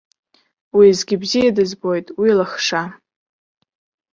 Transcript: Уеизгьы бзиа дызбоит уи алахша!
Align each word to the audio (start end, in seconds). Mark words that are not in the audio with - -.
Уеизгьы 0.75 1.15
бзиа 1.21 1.49
дызбоит 1.55 2.07
уи 2.19 2.29
алахша! 2.33 2.83